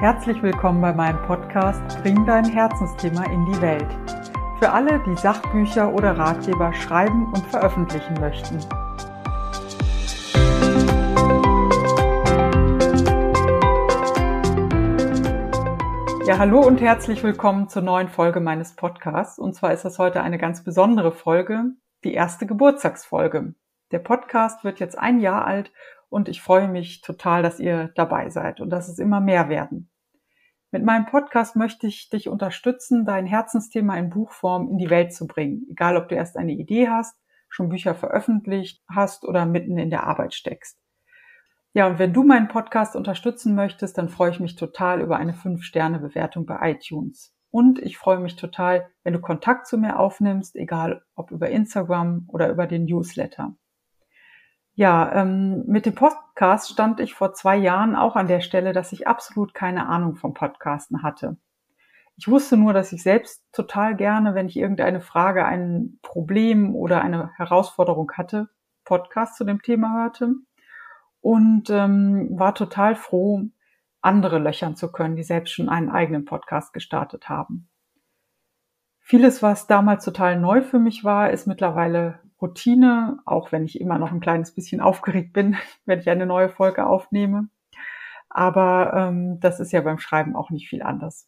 [0.00, 3.86] Herzlich willkommen bei meinem Podcast Bring dein Herzensthema in die Welt.
[4.58, 8.60] Für alle, die Sachbücher oder Ratgeber schreiben und veröffentlichen möchten.
[16.26, 19.38] Ja, hallo und herzlich willkommen zur neuen Folge meines Podcasts.
[19.38, 23.52] Und zwar ist das heute eine ganz besondere Folge, die erste Geburtstagsfolge.
[23.92, 25.70] Der Podcast wird jetzt ein Jahr alt
[26.10, 29.88] und ich freue mich total, dass ihr dabei seid und dass es immer mehr werden.
[30.72, 35.26] Mit meinem Podcast möchte ich dich unterstützen, dein Herzensthema in Buchform in die Welt zu
[35.26, 35.66] bringen.
[35.70, 37.16] Egal, ob du erst eine Idee hast,
[37.48, 40.78] schon Bücher veröffentlicht hast oder mitten in der Arbeit steckst.
[41.72, 45.32] Ja, und wenn du meinen Podcast unterstützen möchtest, dann freue ich mich total über eine
[45.32, 47.34] 5-Sterne-Bewertung bei iTunes.
[47.50, 52.26] Und ich freue mich total, wenn du Kontakt zu mir aufnimmst, egal ob über Instagram
[52.28, 53.56] oder über den Newsletter.
[54.80, 58.92] Ja, ähm, mit dem Podcast stand ich vor zwei Jahren auch an der Stelle, dass
[58.92, 61.36] ich absolut keine Ahnung vom Podcasten hatte.
[62.16, 67.02] Ich wusste nur, dass ich selbst total gerne, wenn ich irgendeine Frage, ein Problem oder
[67.02, 68.48] eine Herausforderung hatte,
[68.86, 70.32] Podcast zu dem Thema hörte
[71.20, 73.42] und ähm, war total froh,
[74.00, 77.68] andere löchern zu können, die selbst schon einen eigenen Podcast gestartet haben.
[79.00, 83.98] Vieles, was damals total neu für mich war, ist mittlerweile Routine, auch wenn ich immer
[83.98, 87.48] noch ein kleines bisschen aufgeregt bin, wenn ich eine neue Folge aufnehme.
[88.28, 91.26] Aber ähm, das ist ja beim Schreiben auch nicht viel anders.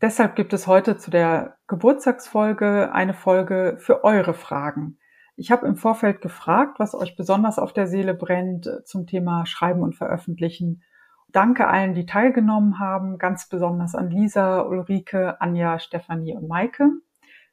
[0.00, 4.98] Deshalb gibt es heute zu der Geburtstagsfolge eine Folge für eure Fragen.
[5.36, 9.46] Ich habe im Vorfeld gefragt, was euch besonders auf der Seele brennt äh, zum Thema
[9.46, 10.82] Schreiben und Veröffentlichen.
[11.30, 16.90] Danke allen, die teilgenommen haben, ganz besonders an Lisa, Ulrike, Anja, Stefanie und Maike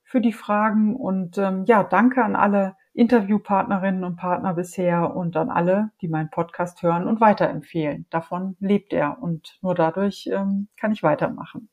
[0.05, 5.49] für die Fragen und ähm, ja, danke an alle Interviewpartnerinnen und Partner bisher und an
[5.49, 8.05] alle, die meinen Podcast hören und weiterempfehlen.
[8.09, 11.69] Davon lebt er und nur dadurch ähm, kann ich weitermachen.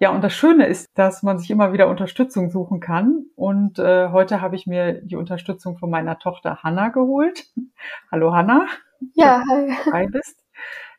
[0.00, 3.26] Ja, und das Schöne ist, dass man sich immer wieder Unterstützung suchen kann.
[3.34, 7.46] Und äh, heute habe ich mir die Unterstützung von meiner Tochter Hanna geholt.
[8.12, 8.66] Hallo Hanna.
[9.14, 9.72] Ja, hi.
[9.92, 10.44] Hi bist.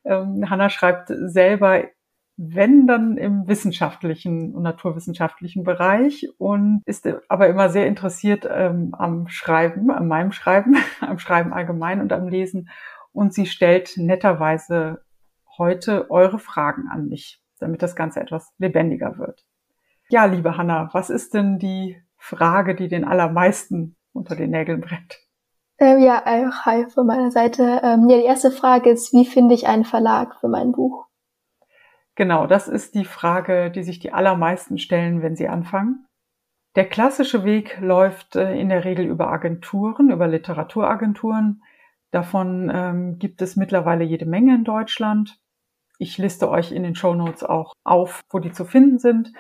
[0.04, 1.84] Ähm, Hanna schreibt selber
[2.42, 9.28] wenn dann im wissenschaftlichen und naturwissenschaftlichen Bereich und ist aber immer sehr interessiert ähm, am
[9.28, 12.70] Schreiben, an meinem Schreiben, am Schreiben allgemein und am Lesen.
[13.12, 15.02] Und sie stellt netterweise
[15.58, 19.46] heute eure Fragen an mich, damit das Ganze etwas lebendiger wird.
[20.08, 25.20] Ja, liebe Hanna, was ist denn die Frage, die den allermeisten unter den Nägeln brennt?
[25.78, 26.24] Ähm, ja,
[26.64, 27.82] hi von meiner Seite.
[27.84, 31.09] Ähm, ja, die erste Frage ist, wie finde ich einen Verlag für mein Buch?
[32.20, 36.06] Genau, das ist die Frage, die sich die allermeisten stellen, wenn sie anfangen.
[36.76, 41.64] Der klassische Weg läuft äh, in der Regel über Agenturen, über Literaturagenturen.
[42.12, 45.40] Davon ähm, gibt es mittlerweile jede Menge in Deutschland.
[45.98, 49.32] Ich liste euch in den Show Notes auch auf, wo die zu finden sind.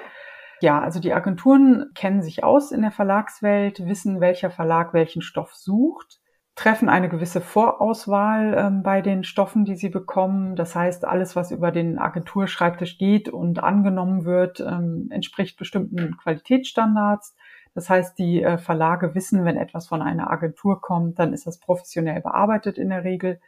[0.61, 5.53] Ja, also die Agenturen kennen sich aus in der Verlagswelt, wissen, welcher Verlag welchen Stoff
[5.53, 6.22] sucht
[6.59, 10.58] treffen eine gewisse Vorauswahl ähm, bei den Stoffen, die sie bekommen.
[10.58, 17.34] Das heißt, alles, was über den Agenturschreibtisch geht und angenommen wird, ähm, entspricht bestimmten Qualitätsstandards.
[17.75, 21.62] Das heißt, die äh, Verlage wissen, wenn etwas von einer Agentur kommt, dann ist das
[21.62, 23.40] professionell bearbeitet in der Regel.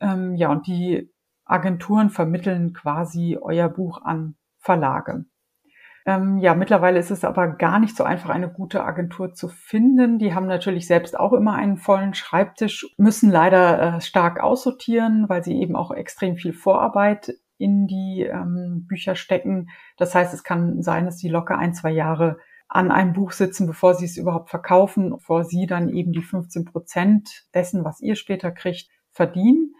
[0.00, 1.12] Ähm, ja, und die
[1.44, 5.26] Agenturen vermitteln quasi euer Buch an Verlage.
[6.08, 10.20] Ähm, ja, mittlerweile ist es aber gar nicht so einfach, eine gute Agentur zu finden.
[10.20, 15.42] Die haben natürlich selbst auch immer einen vollen Schreibtisch, müssen leider äh, stark aussortieren, weil
[15.42, 19.68] sie eben auch extrem viel Vorarbeit in die ähm, Bücher stecken.
[19.96, 22.38] Das heißt, es kann sein, dass sie locker ein, zwei Jahre
[22.68, 26.66] an einem Buch sitzen, bevor sie es überhaupt verkaufen, bevor sie dann eben die 15
[26.66, 29.74] Prozent dessen, was ihr später kriegt, verdienen.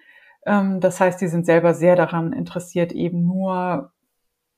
[0.44, 3.93] Ähm, das heißt, die sind selber sehr daran interessiert, eben nur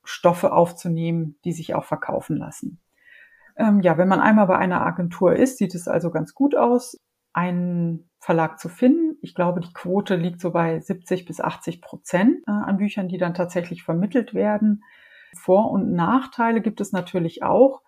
[0.09, 2.81] Stoffe aufzunehmen, die sich auch verkaufen lassen.
[3.59, 6.99] Ähm, ja, wenn man einmal bei einer Agentur ist, sieht es also ganz gut aus,
[7.35, 9.19] einen Verlag zu finden.
[9.21, 13.19] Ich glaube, die Quote liegt so bei 70 bis 80 Prozent äh, an Büchern, die
[13.19, 14.83] dann tatsächlich vermittelt werden.
[15.37, 17.83] Vor- und Nachteile gibt es natürlich auch.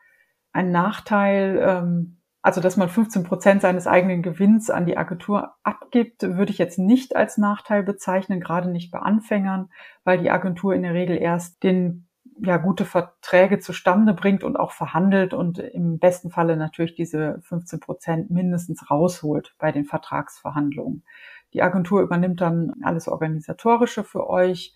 [0.53, 6.21] Ein Nachteil, ähm, also dass man 15 Prozent seines eigenen Gewinns an die Agentur abgibt,
[6.23, 9.71] würde ich jetzt nicht als Nachteil bezeichnen, gerade nicht bei Anfängern,
[10.05, 12.10] weil die Agentur in der Regel erst den
[12.43, 17.81] ja, gute Verträge zustande bringt und auch verhandelt und im besten Falle natürlich diese 15
[17.81, 21.05] Prozent mindestens rausholt bei den Vertragsverhandlungen.
[21.53, 24.75] Die Agentur übernimmt dann alles Organisatorische für euch,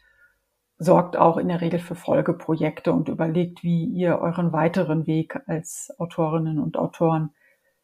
[0.78, 5.94] sorgt auch in der Regel für Folgeprojekte und überlegt, wie ihr euren weiteren Weg als
[5.98, 7.30] Autorinnen und Autoren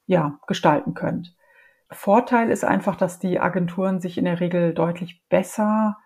[0.06, 1.36] ja, gestalten könnt.
[1.90, 5.96] Vorteil ist einfach, dass die Agenturen sich in der Regel deutlich besser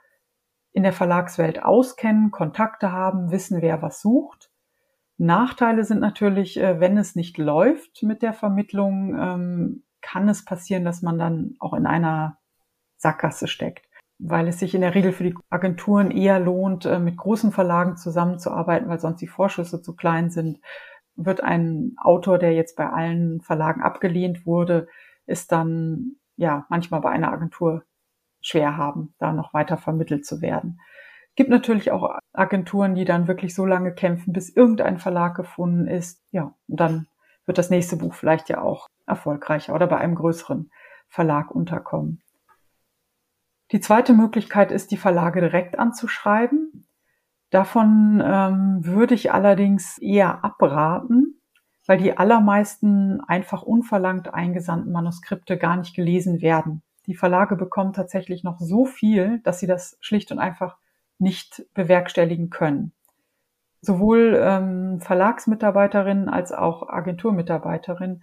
[0.74, 4.50] in der Verlagswelt auskennen, Kontakte haben, wissen, wer was sucht.
[5.16, 10.84] Nachteile sind natürlich, äh, wenn es nicht läuft mit der Vermittlung, ähm, kann es passieren,
[10.84, 12.38] dass man dann auch in einer
[12.96, 13.86] Sackgasse steckt,
[14.18, 17.96] weil es sich in der Regel für die Agenturen eher lohnt, äh, mit großen Verlagen
[17.96, 20.58] zusammenzuarbeiten, weil sonst die Vorschüsse zu klein sind.
[21.14, 24.88] Wird ein Autor, der jetzt bei allen Verlagen abgelehnt wurde,
[25.26, 27.84] ist dann ja manchmal bei einer Agentur
[28.44, 30.80] schwer haben, da noch weiter vermittelt zu werden.
[31.34, 36.22] Gibt natürlich auch Agenturen, die dann wirklich so lange kämpfen, bis irgendein Verlag gefunden ist.
[36.30, 37.06] Ja, und dann
[37.46, 40.70] wird das nächste Buch vielleicht ja auch erfolgreicher oder bei einem größeren
[41.08, 42.22] Verlag unterkommen.
[43.72, 46.86] Die zweite Möglichkeit ist, die Verlage direkt anzuschreiben.
[47.50, 51.40] Davon ähm, würde ich allerdings eher abraten,
[51.86, 56.82] weil die allermeisten einfach unverlangt eingesandten Manuskripte gar nicht gelesen werden.
[57.06, 60.78] Die Verlage bekommen tatsächlich noch so viel, dass sie das schlicht und einfach
[61.18, 62.92] nicht bewerkstelligen können.
[63.80, 68.22] Sowohl ähm, Verlagsmitarbeiterinnen als auch Agenturmitarbeiterinnen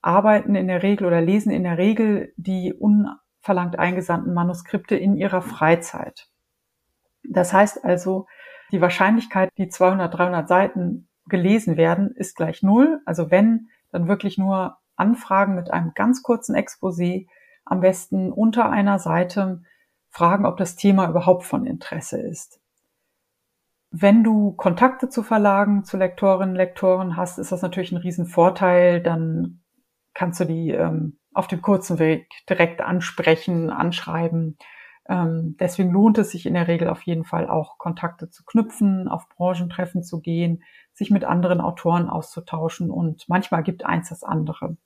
[0.00, 5.42] arbeiten in der Regel oder lesen in der Regel die unverlangt eingesandten Manuskripte in ihrer
[5.42, 6.28] Freizeit.
[7.22, 8.26] Das heißt also,
[8.72, 13.00] die Wahrscheinlichkeit, die 200, 300 Seiten gelesen werden, ist gleich null.
[13.04, 17.26] Also wenn, dann wirklich nur Anfragen mit einem ganz kurzen Exposé,
[17.64, 19.62] am besten unter einer Seite,
[20.10, 22.60] fragen, ob das Thema überhaupt von Interesse ist.
[23.90, 29.02] Wenn du Kontakte zu Verlagen, zu Lektorinnen, Lektoren hast, ist das natürlich ein Riesenvorteil.
[29.02, 29.62] Dann
[30.14, 34.58] kannst du die ähm, auf dem kurzen Weg direkt ansprechen, anschreiben.
[35.08, 39.08] Ähm, deswegen lohnt es sich in der Regel auf jeden Fall auch Kontakte zu knüpfen,
[39.08, 40.62] auf Branchentreffen zu gehen,
[40.92, 44.76] sich mit anderen Autoren auszutauschen und manchmal gibt eins das andere.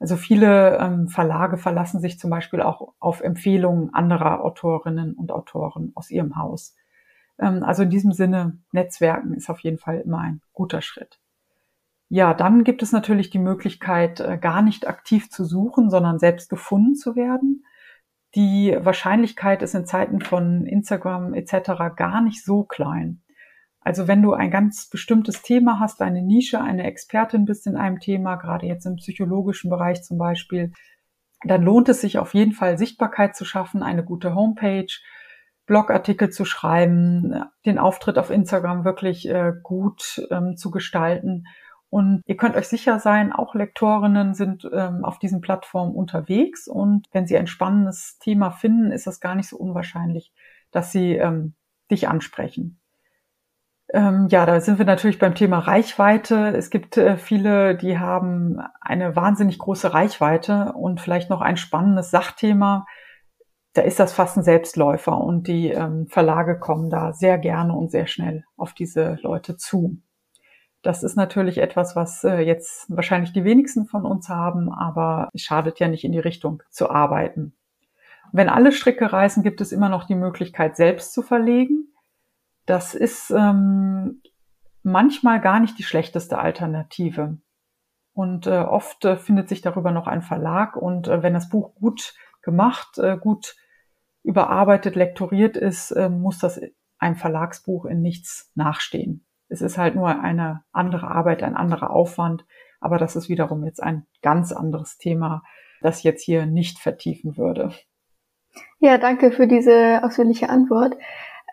[0.00, 5.92] Also viele ähm, Verlage verlassen sich zum Beispiel auch auf Empfehlungen anderer Autorinnen und Autoren
[5.94, 6.74] aus ihrem Haus.
[7.38, 11.20] Ähm, also in diesem Sinne, Netzwerken ist auf jeden Fall immer ein guter Schritt.
[12.08, 16.48] Ja, dann gibt es natürlich die Möglichkeit, äh, gar nicht aktiv zu suchen, sondern selbst
[16.48, 17.64] gefunden zu werden.
[18.34, 21.94] Die Wahrscheinlichkeit ist in Zeiten von Instagram etc.
[21.94, 23.22] gar nicht so klein.
[23.82, 27.98] Also wenn du ein ganz bestimmtes Thema hast, eine Nische, eine Expertin bist in einem
[27.98, 30.72] Thema, gerade jetzt im psychologischen Bereich zum Beispiel,
[31.44, 34.92] dann lohnt es sich auf jeden Fall Sichtbarkeit zu schaffen, eine gute Homepage,
[35.64, 41.44] Blogartikel zu schreiben, den Auftritt auf Instagram wirklich äh, gut ähm, zu gestalten.
[41.88, 46.68] Und ihr könnt euch sicher sein, auch Lektorinnen sind ähm, auf diesen Plattformen unterwegs.
[46.68, 50.32] Und wenn sie ein spannendes Thema finden, ist es gar nicht so unwahrscheinlich,
[50.72, 51.54] dass sie ähm,
[51.90, 52.79] dich ansprechen.
[53.92, 56.54] Ähm, ja, da sind wir natürlich beim Thema Reichweite.
[56.56, 62.10] Es gibt äh, viele, die haben eine wahnsinnig große Reichweite und vielleicht noch ein spannendes
[62.10, 62.86] Sachthema.
[63.72, 67.90] Da ist das fast ein Selbstläufer und die ähm, Verlage kommen da sehr gerne und
[67.90, 69.98] sehr schnell auf diese Leute zu.
[70.82, 75.42] Das ist natürlich etwas, was äh, jetzt wahrscheinlich die wenigsten von uns haben, aber es
[75.42, 77.54] schadet ja nicht in die Richtung zu arbeiten.
[78.32, 81.89] Wenn alle Stricke reißen, gibt es immer noch die Möglichkeit, selbst zu verlegen.
[82.70, 84.22] Das ist ähm,
[84.84, 87.38] manchmal gar nicht die schlechteste Alternative.
[88.12, 90.76] Und äh, oft äh, findet sich darüber noch ein Verlag.
[90.76, 93.56] Und äh, wenn das Buch gut gemacht, äh, gut
[94.22, 96.60] überarbeitet, lektoriert ist, äh, muss das
[97.00, 99.26] ein Verlagsbuch in nichts nachstehen.
[99.48, 102.44] Es ist halt nur eine andere Arbeit, ein anderer Aufwand.
[102.78, 105.42] Aber das ist wiederum jetzt ein ganz anderes Thema,
[105.80, 107.72] das jetzt hier nicht vertiefen würde.
[108.78, 110.94] Ja, danke für diese ausführliche Antwort.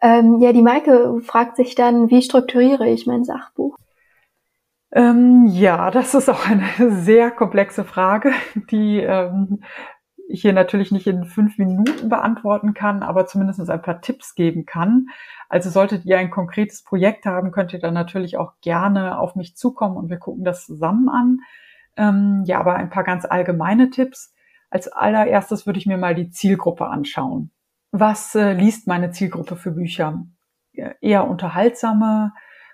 [0.01, 3.77] Ähm, ja, die Maike fragt sich dann, wie strukturiere ich mein Sachbuch?
[4.91, 6.65] Ähm, ja, das ist auch eine
[7.01, 8.31] sehr komplexe Frage,
[8.71, 9.63] die ähm,
[10.29, 14.65] ich hier natürlich nicht in fünf Minuten beantworten kann, aber zumindest ein paar Tipps geben
[14.65, 15.07] kann.
[15.49, 19.55] Also solltet ihr ein konkretes Projekt haben, könnt ihr dann natürlich auch gerne auf mich
[19.55, 21.39] zukommen und wir gucken das zusammen an.
[21.95, 24.33] Ähm, ja, aber ein paar ganz allgemeine Tipps.
[24.69, 27.51] Als allererstes würde ich mir mal die Zielgruppe anschauen
[27.99, 30.25] was äh, liest meine Zielgruppe für Bücher?
[31.01, 32.33] Eher unterhaltsame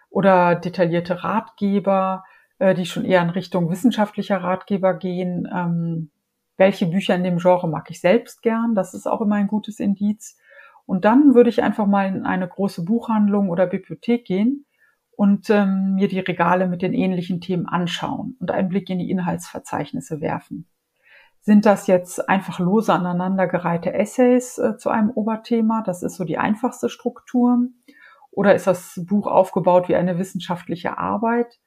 [0.10, 2.24] oder detaillierte Ratgeber,
[2.60, 5.48] äh, die schon eher in Richtung wissenschaftlicher Ratgeber gehen.
[5.54, 6.12] Ähm,
[6.58, 8.76] welche Bücher in dem Genre mag ich selbst gern?
[8.76, 10.38] Das ist auch immer ein gutes Indiz.
[10.86, 14.66] Und dann würde ich einfach mal in eine große Buchhandlung oder Bibliothek gehen
[15.16, 19.10] und ähm, mir die Regale mit den ähnlichen Themen anschauen und einen Blick in die
[19.10, 20.68] Inhaltsverzeichnisse werfen.
[21.46, 25.84] Sind das jetzt einfach lose aneinandergereihte Essays äh, zu einem Oberthema?
[25.86, 27.68] Das ist so die einfachste Struktur.
[28.32, 31.60] Oder ist das Buch aufgebaut wie eine wissenschaftliche Arbeit?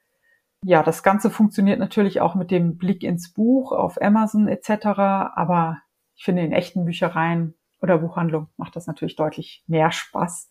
[0.63, 4.87] Ja, das Ganze funktioniert natürlich auch mit dem Blick ins Buch auf Amazon etc.
[5.35, 5.77] Aber
[6.15, 10.49] ich finde, in echten Büchereien oder Buchhandlung macht das natürlich deutlich mehr Spaß.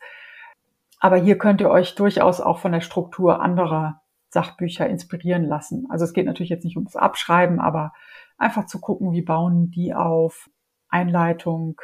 [1.00, 4.02] Aber hier könnt ihr euch durchaus auch von der Struktur anderer
[4.37, 5.87] Sachbücher inspirieren lassen.
[5.88, 7.95] Also es geht natürlich jetzt nicht ums Abschreiben, aber
[8.37, 10.50] einfach zu gucken, wie bauen die auf
[10.90, 11.81] Einleitung,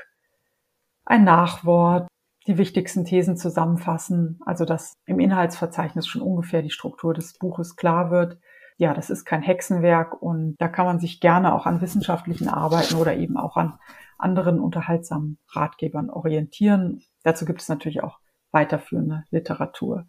[1.07, 2.09] ein Nachwort,
[2.47, 8.11] die wichtigsten Thesen zusammenfassen, also dass im Inhaltsverzeichnis schon ungefähr die Struktur des Buches klar
[8.11, 8.37] wird.
[8.77, 12.97] Ja, das ist kein Hexenwerk und da kann man sich gerne auch an wissenschaftlichen Arbeiten
[12.97, 13.79] oder eben auch an
[14.19, 17.03] anderen unterhaltsamen Ratgebern orientieren.
[17.23, 18.19] Dazu gibt es natürlich auch
[18.51, 20.07] weiterführende Literatur.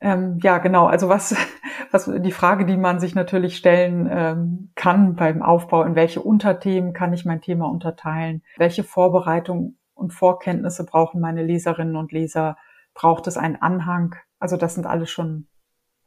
[0.00, 0.86] Ähm, ja, genau.
[0.86, 1.34] Also was,
[1.90, 6.92] was die Frage, die man sich natürlich stellen ähm, kann beim Aufbau, in welche Unterthemen
[6.92, 8.42] kann ich mein Thema unterteilen?
[8.56, 12.56] Welche Vorbereitung und Vorkenntnisse brauchen meine Leserinnen und Leser?
[12.94, 14.14] Braucht es einen Anhang?
[14.38, 15.48] Also das sind alles schon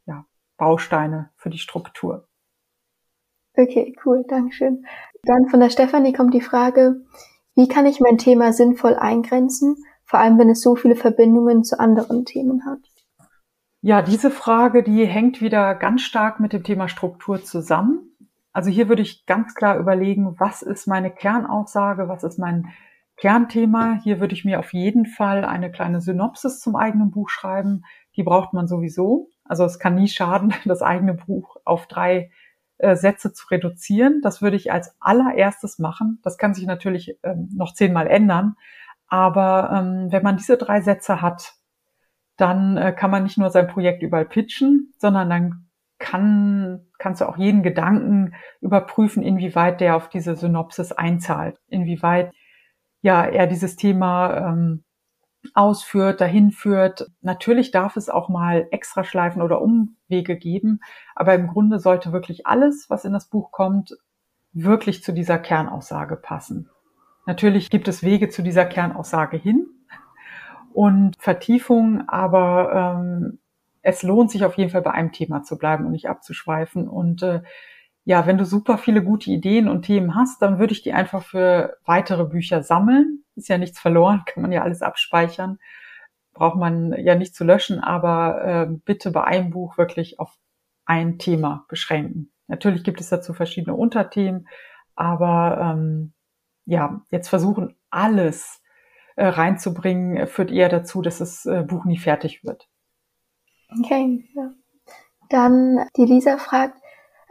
[0.05, 0.25] ja,
[0.57, 2.27] Bausteine für die Struktur.
[3.57, 4.86] Okay, cool, Dankeschön.
[5.24, 7.01] Dann von der Stefanie kommt die Frage,
[7.55, 11.79] wie kann ich mein Thema sinnvoll eingrenzen, vor allem wenn es so viele Verbindungen zu
[11.79, 12.79] anderen Themen hat?
[13.84, 18.16] Ja, diese Frage, die hängt wieder ganz stark mit dem Thema Struktur zusammen.
[18.54, 22.68] Also hier würde ich ganz klar überlegen, was ist meine Kernaussage, was ist mein
[23.18, 24.00] Kernthema.
[24.04, 27.84] Hier würde ich mir auf jeden Fall eine kleine Synopsis zum eigenen Buch schreiben.
[28.16, 29.30] Die braucht man sowieso.
[29.46, 32.30] Also es kann nie schaden, das eigene Buch auf drei
[32.78, 34.22] äh, Sätze zu reduzieren.
[34.22, 36.20] Das würde ich als allererstes machen.
[36.22, 38.58] Das kann sich natürlich ähm, noch zehnmal ändern.
[39.08, 41.56] Aber ähm, wenn man diese drei Sätze hat,
[42.41, 45.67] dann äh, kann man nicht nur sein Projekt überall pitchen, sondern dann
[46.00, 52.33] kann, kannst du auch jeden Gedanken überprüfen, inwieweit der auf diese Synopsis einzahlt, inwieweit
[53.01, 54.83] ja er dieses Thema ähm,
[55.53, 57.07] ausführt, dahin führt.
[57.21, 60.79] Natürlich darf es auch mal Extraschleifen oder Umwege geben,
[61.15, 63.95] aber im Grunde sollte wirklich alles, was in das Buch kommt,
[64.53, 66.69] wirklich zu dieser Kernaussage passen.
[67.27, 69.67] Natürlich gibt es Wege zu dieser Kernaussage hin
[70.74, 73.40] und Vertiefung, aber ähm,
[73.82, 76.88] es lohnt sich auf jeden Fall bei einem Thema zu bleiben und nicht abzuschweifen.
[76.88, 77.42] Und äh,
[78.04, 81.24] ja, wenn du super viele gute Ideen und Themen hast, dann würde ich die einfach
[81.24, 83.24] für weitere Bücher sammeln.
[83.36, 85.60] Ist ja nichts verloren, kann man ja alles abspeichern.
[86.34, 90.38] Braucht man ja nicht zu löschen, aber äh, bitte bei einem Buch wirklich auf
[90.86, 92.32] ein Thema beschränken.
[92.48, 94.48] Natürlich gibt es dazu verschiedene Unterthemen,
[94.96, 96.13] aber ähm,
[96.66, 98.61] ja, jetzt versuchen alles
[99.15, 102.68] äh, reinzubringen, führt eher dazu, dass das äh, Buch nie fertig wird.
[103.80, 104.51] Okay, ja.
[105.30, 106.77] Dann die Lisa fragt,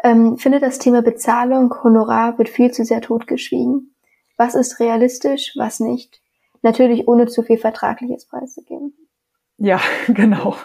[0.03, 3.95] ähm, finde das Thema Bezahlung, Honorar wird viel zu sehr totgeschwiegen.
[4.37, 6.23] Was ist realistisch, was nicht?
[6.63, 8.95] Natürlich ohne zu viel vertragliches preiszugeben.
[9.59, 10.57] Ja, genau.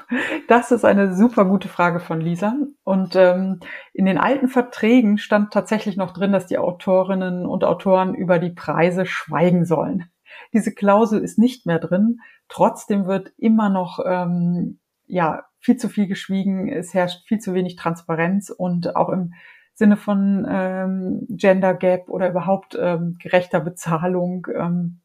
[0.48, 2.56] Das ist eine super gute Frage von Lisa.
[2.86, 3.60] Und ähm,
[3.94, 8.52] in den alten Verträgen stand tatsächlich noch drin, dass die Autorinnen und Autoren über die
[8.52, 10.06] Preise schweigen sollen.
[10.54, 12.20] Diese Klausel ist nicht mehr drin.
[12.48, 16.68] Trotzdem wird immer noch ähm, ja viel zu viel geschwiegen.
[16.68, 19.34] Es herrscht viel zu wenig Transparenz und auch im
[19.74, 25.02] Sinne von ähm, Gender Gap oder überhaupt ähm, gerechter Bezahlung, ähm,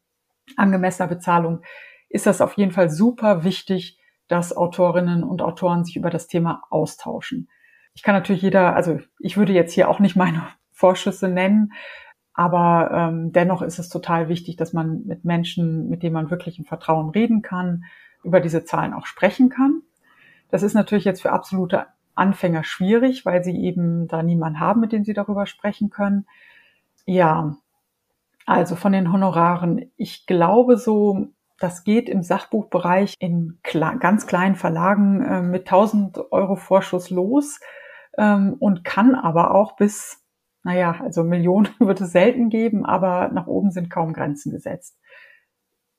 [0.55, 1.61] angemessener Bezahlung
[2.11, 3.97] ist das auf jeden Fall super wichtig,
[4.27, 7.49] dass Autorinnen und Autoren sich über das Thema austauschen.
[7.93, 11.73] Ich kann natürlich jeder, also ich würde jetzt hier auch nicht meine Vorschüsse nennen,
[12.33, 16.59] aber ähm, dennoch ist es total wichtig, dass man mit Menschen, mit denen man wirklich
[16.59, 17.85] im Vertrauen reden kann,
[18.23, 19.81] über diese Zahlen auch sprechen kann.
[20.49, 24.91] Das ist natürlich jetzt für absolute Anfänger schwierig, weil sie eben da niemanden haben, mit
[24.91, 26.25] dem sie darüber sprechen können.
[27.05, 27.55] Ja,
[28.45, 29.91] also von den Honoraren.
[29.97, 33.59] Ich glaube so das geht im Sachbuchbereich in
[33.99, 37.59] ganz kleinen Verlagen äh, mit 1000 Euro Vorschuss los
[38.17, 40.20] ähm, und kann aber auch bis,
[40.63, 44.99] naja, also Millionen wird es selten geben, aber nach oben sind kaum Grenzen gesetzt.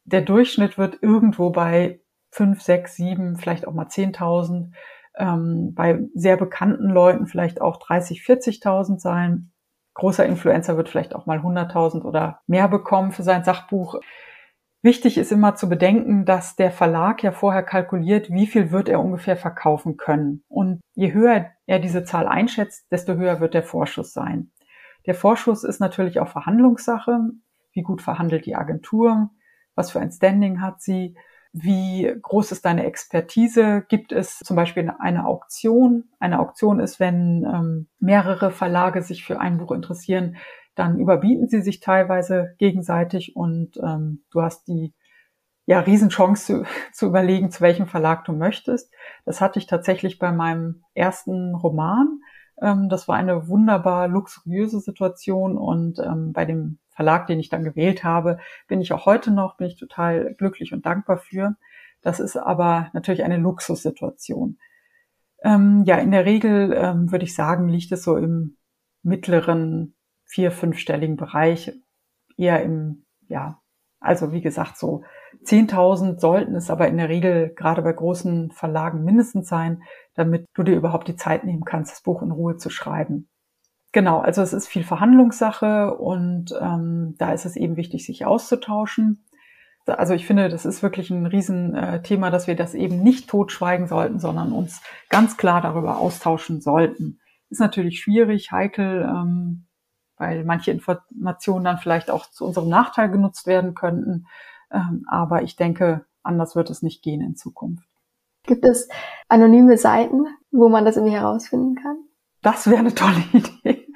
[0.04, 2.00] Der Durchschnitt wird irgendwo bei
[2.30, 4.72] 5, 6, 7, vielleicht auch mal 10.000,
[5.16, 9.52] ähm, bei sehr bekannten Leuten vielleicht auch 30, 40.000 sein.
[9.94, 14.00] Großer Influencer wird vielleicht auch mal 100.000 oder mehr bekommen für sein Sachbuch.
[14.84, 18.98] Wichtig ist immer zu bedenken, dass der Verlag ja vorher kalkuliert, wie viel wird er
[18.98, 20.42] ungefähr verkaufen können.
[20.48, 24.50] Und je höher er diese Zahl einschätzt, desto höher wird der Vorschuss sein.
[25.06, 27.20] Der Vorschuss ist natürlich auch Verhandlungssache.
[27.72, 29.30] Wie gut verhandelt die Agentur?
[29.76, 31.16] Was für ein Standing hat sie?
[31.52, 33.84] Wie groß ist deine Expertise?
[33.88, 36.04] Gibt es zum Beispiel eine Auktion?
[36.18, 40.36] Eine Auktion ist, wenn ähm, mehrere Verlage sich für ein Buch interessieren,
[40.74, 44.94] dann überbieten sie sich teilweise gegenseitig und ähm, du hast die
[45.66, 48.92] ja, Riesenchance zu, zu überlegen, zu welchem Verlag du möchtest.
[49.24, 52.20] Das hatte ich tatsächlich bei meinem ersten Roman.
[52.60, 57.64] Ähm, das war eine wunderbar luxuriöse Situation und ähm, bei dem Verlag, den ich dann
[57.64, 58.38] gewählt habe,
[58.68, 61.56] bin ich auch heute noch, bin ich total glücklich und dankbar für.
[62.02, 64.58] Das ist aber natürlich eine Luxussituation.
[65.42, 68.56] Ähm, ja, in der Regel ähm, würde ich sagen, liegt es so im
[69.02, 69.94] mittleren
[70.32, 71.72] vier-, fünfstelligen Bereich,
[72.36, 73.60] eher im, ja,
[74.00, 75.04] also wie gesagt, so
[75.44, 79.82] 10.000 sollten es aber in der Regel gerade bei großen Verlagen mindestens sein,
[80.14, 83.28] damit du dir überhaupt die Zeit nehmen kannst, das Buch in Ruhe zu schreiben.
[83.92, 89.26] Genau, also es ist viel Verhandlungssache und ähm, da ist es eben wichtig, sich auszutauschen.
[89.84, 94.18] Also ich finde, das ist wirklich ein Riesenthema, dass wir das eben nicht totschweigen sollten,
[94.18, 97.20] sondern uns ganz klar darüber austauschen sollten.
[97.50, 99.66] Ist natürlich schwierig, heikel, ähm,
[100.22, 104.28] weil manche Informationen dann vielleicht auch zu unserem Nachteil genutzt werden könnten.
[104.70, 107.84] Ähm, aber ich denke, anders wird es nicht gehen in Zukunft.
[108.44, 108.88] Gibt es
[109.28, 111.96] anonyme Seiten, wo man das irgendwie herausfinden kann?
[112.40, 113.88] Das wäre eine tolle Idee.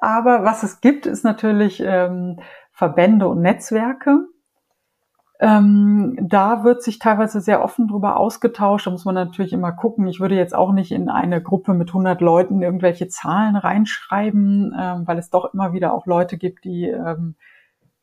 [0.00, 2.38] Aber was es gibt, ist natürlich ähm,
[2.70, 4.28] Verbände und Netzwerke.
[5.40, 8.86] Ähm, da wird sich teilweise sehr offen drüber ausgetauscht.
[8.86, 10.06] Da muss man natürlich immer gucken.
[10.06, 15.06] Ich würde jetzt auch nicht in eine Gruppe mit 100 Leuten irgendwelche Zahlen reinschreiben, ähm,
[15.06, 17.34] weil es doch immer wieder auch Leute gibt, die ähm,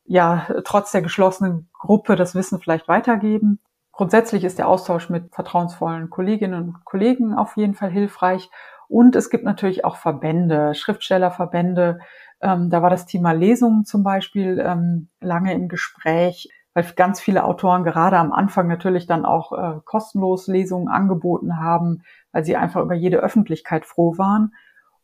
[0.04, 3.60] ja trotz der geschlossenen Gruppe das Wissen vielleicht weitergeben.
[3.92, 8.50] Grundsätzlich ist der Austausch mit vertrauensvollen Kolleginnen und Kollegen auf jeden Fall hilfreich.
[8.88, 12.00] Und es gibt natürlich auch Verbände, Schriftstellerverbände.
[12.42, 17.44] Ähm, da war das Thema Lesungen zum Beispiel ähm, lange im Gespräch, weil ganz viele
[17.44, 22.02] Autoren gerade am Anfang natürlich dann auch äh, kostenlos Lesungen angeboten haben,
[22.32, 24.54] weil sie einfach über jede Öffentlichkeit froh waren.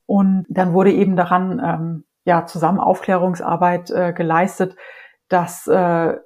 [0.07, 4.77] Und dann wurde eben daran ähm, ja zusammen Aufklärungsarbeit äh, geleistet,
[5.29, 6.17] dass äh,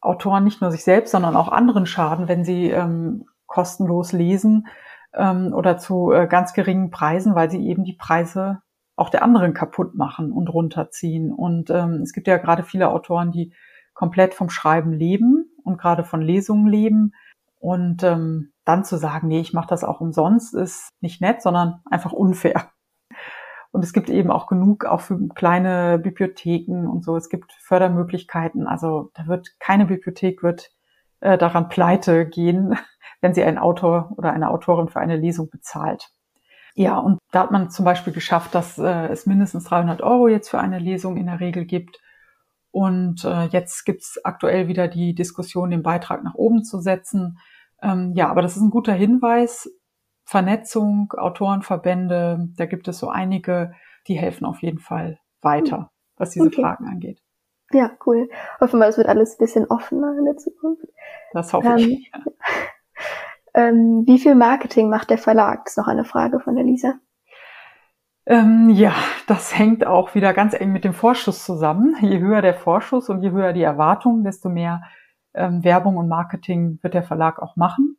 [0.00, 4.68] Autoren nicht nur sich selbst, sondern auch anderen schaden, wenn sie ähm, kostenlos lesen
[5.14, 8.62] ähm, oder zu äh, ganz geringen Preisen, weil sie eben die Preise
[8.94, 11.32] auch der anderen kaputt machen und runterziehen.
[11.32, 13.52] Und ähm, es gibt ja gerade viele Autoren, die
[13.96, 17.12] komplett vom Schreiben leben und gerade von Lesungen leben.
[17.58, 21.80] Und ähm, dann zu sagen, nee, ich mache das auch umsonst, ist nicht nett, sondern
[21.90, 22.70] einfach unfair.
[23.72, 27.16] Und es gibt eben auch genug auch für kleine Bibliotheken und so.
[27.16, 28.66] Es gibt Fördermöglichkeiten.
[28.66, 30.70] Also da wird keine Bibliothek wird
[31.20, 32.78] äh, daran pleite gehen,
[33.20, 36.10] wenn sie einen Autor oder eine Autorin für eine Lesung bezahlt.
[36.74, 40.50] Ja, und da hat man zum Beispiel geschafft, dass äh, es mindestens 300 Euro jetzt
[40.50, 41.98] für eine Lesung in der Regel gibt.
[42.70, 47.38] Und äh, jetzt gibt's aktuell wieder die Diskussion, den Beitrag nach oben zu setzen.
[47.82, 49.70] Ähm, ja, aber das ist ein guter Hinweis.
[50.24, 53.72] Vernetzung, Autorenverbände, da gibt es so einige,
[54.08, 56.62] die helfen auf jeden Fall weiter, was diese okay.
[56.62, 57.22] Fragen angeht.
[57.72, 58.28] Ja, cool.
[58.60, 60.84] Hoffen wir, es wird alles ein bisschen offener in der Zukunft.
[61.32, 62.12] Das hoffe ähm, ich.
[62.12, 62.20] Ja.
[63.56, 65.64] Ähm, wie viel Marketing macht der Verlag?
[65.64, 67.00] Das ist noch eine Frage von der Lisa.
[68.26, 68.94] Ähm, ja,
[69.28, 71.96] das hängt auch wieder ganz eng mit dem Vorschuss zusammen.
[72.00, 74.82] Je höher der Vorschuss und je höher die Erwartung, desto mehr
[75.32, 77.96] ähm, Werbung und Marketing wird der Verlag auch machen.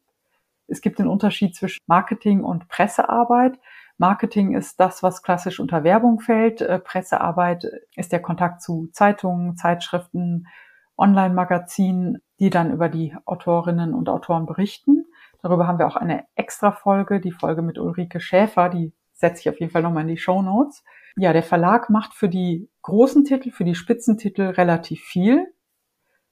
[0.68, 3.58] Es gibt den Unterschied zwischen Marketing und Pressearbeit.
[3.98, 6.62] Marketing ist das, was klassisch unter Werbung fällt.
[6.62, 10.48] Äh, Pressearbeit ist der Kontakt zu Zeitungen, Zeitschriften,
[10.98, 15.06] Online-Magazinen, die dann über die Autorinnen und Autoren berichten.
[15.42, 19.49] Darüber haben wir auch eine extra Folge, die Folge mit Ulrike Schäfer, die setze ich
[19.49, 20.84] auf jeden Fall nochmal in die Show Notes.
[21.17, 25.47] Ja, der Verlag macht für die großen Titel, für die Spitzentitel relativ viel,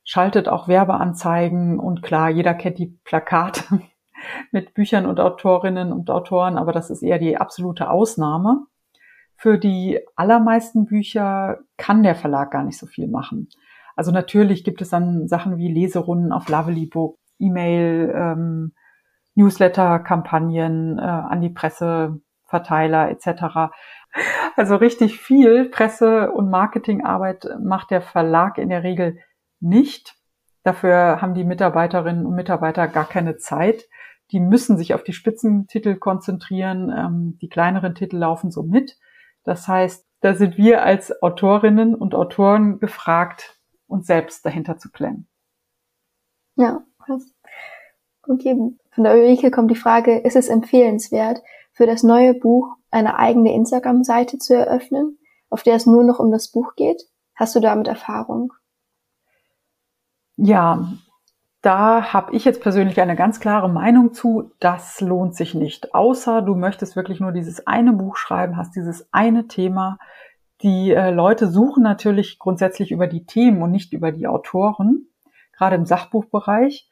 [0.04, 3.82] schaltet auch Werbeanzeigen und klar, jeder kennt die Plakate
[4.52, 8.68] mit Büchern und Autorinnen und Autoren, aber das ist eher die absolute Ausnahme.
[9.36, 13.50] Für die allermeisten Bücher kann der Verlag gar nicht so viel machen.
[13.96, 18.74] Also natürlich gibt es dann Sachen wie Leserunden auf Lovely Book, E-Mail, ähm,
[19.36, 21.50] Newsletter-Kampagnen äh, an die
[22.46, 23.74] Presseverteiler etc.
[24.56, 29.18] Also richtig viel Presse- und Marketingarbeit macht der Verlag in der Regel
[29.60, 30.16] nicht.
[30.64, 33.86] Dafür haben die Mitarbeiterinnen und Mitarbeiter gar keine Zeit
[34.32, 36.92] die müssen sich auf die Spitzentitel konzentrieren.
[36.96, 38.98] Ähm, die kleineren Titel laufen so mit.
[39.44, 45.28] Das heißt, da sind wir als Autorinnen und Autoren gefragt, uns selbst dahinter zu klemmen.
[46.56, 47.32] Ja, krass.
[48.24, 48.56] Okay,
[48.92, 51.44] von der Ulrike kommt die Frage, ist es empfehlenswert,
[51.76, 56.32] für das neue Buch eine eigene Instagram-Seite zu eröffnen, auf der es nur noch um
[56.32, 57.04] das Buch geht?
[57.36, 58.54] Hast du damit Erfahrung?
[60.38, 60.88] Ja,
[61.62, 65.94] da habe ich jetzt persönlich eine ganz klare Meinung zu, das lohnt sich nicht.
[65.94, 69.98] Außer du möchtest wirklich nur dieses eine Buch schreiben, hast dieses eine Thema.
[70.62, 75.08] Die äh, Leute suchen natürlich grundsätzlich über die Themen und nicht über die Autoren,
[75.52, 76.90] gerade im Sachbuchbereich.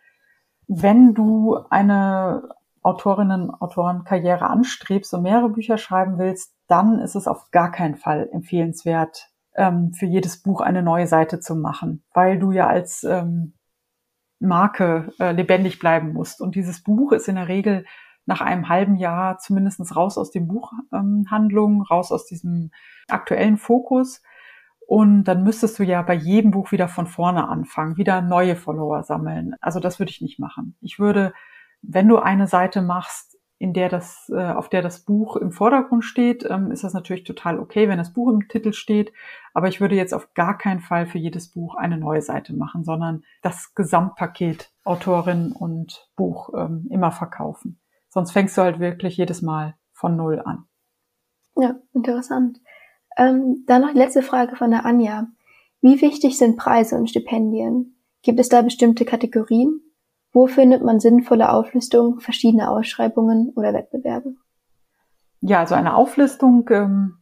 [0.68, 2.50] Wenn du eine
[2.84, 9.30] Autorinnen-Autorenkarriere anstrebst und mehrere Bücher schreiben willst, dann ist es auf gar keinen Fall empfehlenswert,
[9.56, 13.54] ähm, für jedes Buch eine neue Seite zu machen, weil du ja als ähm,
[14.40, 16.42] Marke äh, lebendig bleiben musst.
[16.42, 17.86] Und dieses Buch ist in der Regel
[18.26, 22.72] nach einem halben Jahr zumindest raus aus den Buchhandlungen, ähm, raus aus diesem
[23.08, 24.22] aktuellen Fokus.
[24.88, 29.04] Und dann müsstest du ja bei jedem Buch wieder von vorne anfangen, wieder neue Follower
[29.04, 29.56] sammeln.
[29.62, 30.76] Also das würde ich nicht machen.
[30.82, 31.34] Ich würde,
[31.84, 36.04] wenn du eine Seite machst, in der das, äh, auf der das Buch im Vordergrund
[36.04, 39.14] steht, ähm, ist das natürlich total okay, wenn das Buch im Titel steht.
[39.54, 42.84] Aber ich würde jetzt auf gar keinen Fall für jedes Buch eine neue Seite machen,
[42.84, 47.80] sondern das Gesamtpaket Autorin und Buch ähm, immer verkaufen.
[48.10, 50.66] Sonst fängst du halt wirklich jedes Mal von Null an.
[51.56, 52.60] Ja, interessant.
[53.16, 55.28] Ähm, dann noch die letzte Frage von der Anja.
[55.82, 57.98] Wie wichtig sind Preise und Stipendien?
[58.24, 59.82] Gibt es da bestimmte Kategorien?
[60.34, 64.34] Wo findet man sinnvolle Auflistung verschiedener Ausschreibungen oder Wettbewerbe?
[65.42, 67.20] Ja, also eine Auflistung ähm,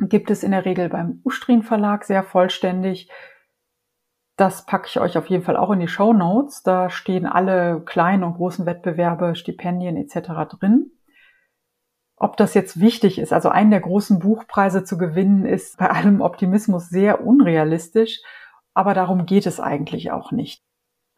[0.00, 3.08] gibt es in der Regel beim Ustrin Verlag sehr vollständig.
[4.36, 6.62] Das packe ich euch auf jeden Fall auch in die Show Notes.
[6.62, 10.56] Da stehen alle kleinen und großen Wettbewerbe, Stipendien etc.
[10.58, 10.90] drin.
[12.16, 16.20] Ob das jetzt wichtig ist, also einen der großen Buchpreise zu gewinnen, ist bei allem
[16.20, 18.20] Optimismus sehr unrealistisch,
[18.74, 20.67] aber darum geht es eigentlich auch nicht.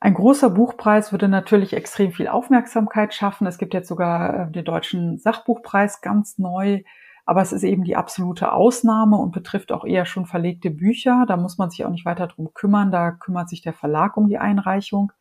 [0.03, 3.47] Ein großer Buchpreis würde natürlich extrem viel Aufmerksamkeit schaffen.
[3.47, 6.83] Es gibt jetzt sogar äh, den deutschen Sachbuchpreis ganz neu.
[7.27, 11.27] Aber es ist eben die absolute Ausnahme und betrifft auch eher schon verlegte Bücher.
[11.29, 12.91] Da muss man sich auch nicht weiter drum kümmern.
[12.91, 15.13] Da kümmert sich der Verlag um die Einreichung.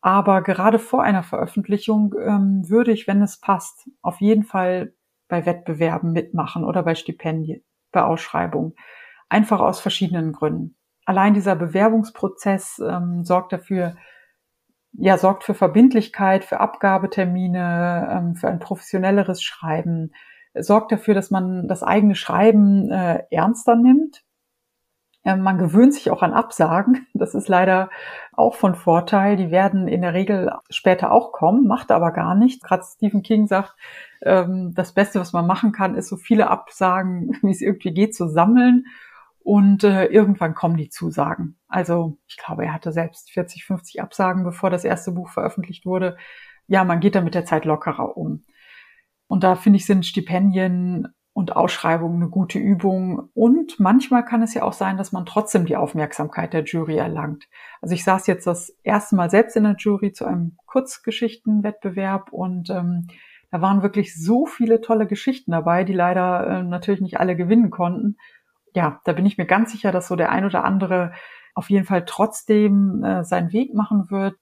[0.00, 4.92] Aber gerade vor einer Veröffentlichung ähm, würde ich, wenn es passt, auf jeden Fall
[5.28, 8.74] bei Wettbewerben mitmachen oder bei Stipendien, bei Ausschreibungen.
[9.28, 10.74] Einfach aus verschiedenen Gründen.
[11.04, 13.96] Allein dieser Bewerbungsprozess ähm, sorgt dafür,
[14.92, 20.12] ja, sorgt für Verbindlichkeit, für Abgabetermine, ähm, für ein professionelleres Schreiben,
[20.54, 24.22] sorgt dafür, dass man das eigene Schreiben äh, ernster nimmt.
[25.24, 27.06] Äh, man gewöhnt sich auch an Absagen.
[27.14, 27.90] Das ist leider
[28.32, 29.36] auch von Vorteil.
[29.36, 32.64] Die werden in der Regel später auch kommen, macht aber gar nichts.
[32.64, 33.74] Gerade Stephen King sagt,
[34.22, 38.14] ähm, das Beste, was man machen kann, ist so viele Absagen, wie es irgendwie geht,
[38.14, 38.86] zu sammeln.
[39.42, 41.58] Und äh, irgendwann kommen die Zusagen.
[41.66, 46.16] Also ich glaube, er hatte selbst 40, 50 Absagen, bevor das erste Buch veröffentlicht wurde.
[46.66, 48.44] Ja, man geht da mit der Zeit lockerer um.
[49.26, 53.30] Und da finde ich, sind Stipendien und Ausschreibungen eine gute Übung.
[53.34, 57.48] Und manchmal kann es ja auch sein, dass man trotzdem die Aufmerksamkeit der Jury erlangt.
[57.80, 62.70] Also ich saß jetzt das erste Mal selbst in der Jury zu einem Kurzgeschichtenwettbewerb und
[62.70, 63.06] ähm,
[63.50, 67.70] da waren wirklich so viele tolle Geschichten dabei, die leider äh, natürlich nicht alle gewinnen
[67.70, 68.16] konnten.
[68.74, 71.12] Ja, da bin ich mir ganz sicher, dass so der ein oder andere
[71.54, 74.36] auf jeden Fall trotzdem äh, seinen Weg machen wird.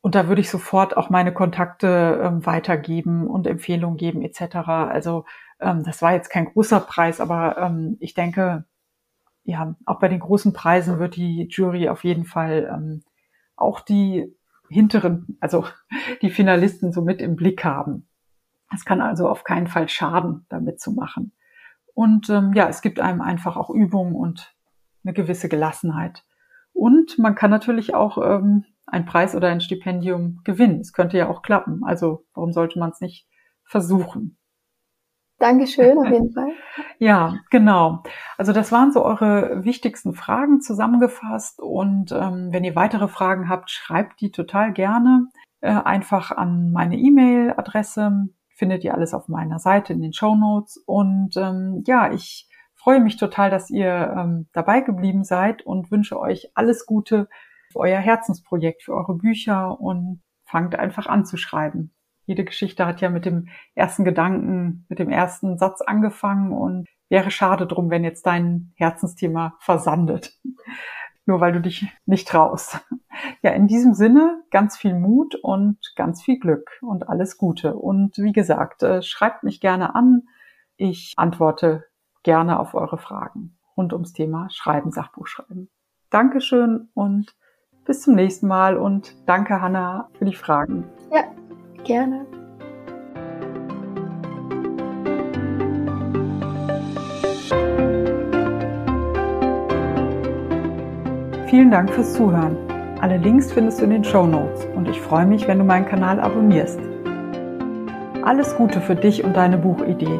[0.00, 4.56] Und da würde ich sofort auch meine Kontakte ähm, weitergeben und Empfehlungen geben etc.
[4.68, 5.24] Also
[5.60, 8.64] ähm, das war jetzt kein großer Preis, aber ähm, ich denke,
[9.44, 13.02] ja, auch bei den großen Preisen wird die Jury auf jeden Fall ähm,
[13.56, 14.34] auch die
[14.68, 15.66] hinteren, also
[16.22, 18.08] die Finalisten so mit im Blick haben.
[18.74, 21.32] Es kann also auf keinen Fall schaden, damit zu machen.
[21.94, 24.54] Und ähm, ja, es gibt einem einfach auch Übungen und
[25.04, 26.24] eine gewisse Gelassenheit.
[26.72, 30.80] Und man kann natürlich auch ähm, ein Preis oder ein Stipendium gewinnen.
[30.80, 31.82] Es könnte ja auch klappen.
[31.84, 33.28] Also warum sollte man es nicht
[33.64, 34.36] versuchen?
[35.38, 36.52] Dankeschön, auf jeden Fall.
[36.98, 38.02] ja, genau.
[38.38, 41.60] Also das waren so eure wichtigsten Fragen zusammengefasst.
[41.60, 45.28] Und ähm, wenn ihr weitere Fragen habt, schreibt die total gerne
[45.60, 48.28] äh, einfach an meine E-Mail-Adresse.
[48.54, 50.76] Findet ihr alles auf meiner Seite in den Show Notes.
[50.86, 56.18] Und ähm, ja, ich freue mich total, dass ihr ähm, dabei geblieben seid und wünsche
[56.18, 57.28] euch alles Gute
[57.72, 61.94] für euer Herzensprojekt, für eure Bücher und fangt einfach an zu schreiben.
[62.26, 67.30] Jede Geschichte hat ja mit dem ersten Gedanken, mit dem ersten Satz angefangen und wäre
[67.30, 70.38] schade drum, wenn jetzt dein Herzensthema versandet.
[71.26, 72.80] Nur weil du dich nicht traust.
[73.42, 77.76] Ja, in diesem Sinne ganz viel Mut und ganz viel Glück und alles Gute.
[77.76, 80.24] Und wie gesagt, äh, schreibt mich gerne an.
[80.76, 81.84] Ich antworte
[82.24, 85.70] gerne auf eure Fragen rund ums Thema Schreiben, Sachbuchschreiben.
[86.10, 87.34] Dankeschön und
[87.84, 90.84] bis zum nächsten Mal und danke Hanna für die Fragen.
[91.12, 91.24] Ja,
[91.84, 92.43] gerne.
[101.54, 102.56] Vielen Dank fürs Zuhören.
[103.00, 105.86] Alle Links findest du in den Show Notes und ich freue mich, wenn du meinen
[105.86, 106.80] Kanal abonnierst.
[108.24, 110.18] Alles Gute für dich und deine Buchidee.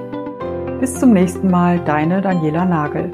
[0.78, 3.10] Bis zum nächsten Mal, deine Daniela Nagel.